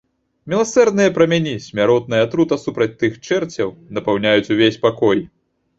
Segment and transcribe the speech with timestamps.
[0.51, 3.69] Міласэрныя праменні— смяротная атрута супраць тых чэрцяў—
[3.99, 5.29] напаўняюць увесь пакой.